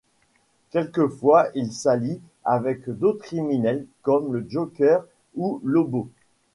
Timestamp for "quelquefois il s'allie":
0.71-2.21